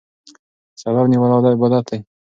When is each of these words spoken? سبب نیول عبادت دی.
سبب 0.81 1.05
نیول 1.11 1.31
عبادت 1.53 1.85
دی. 1.91 1.97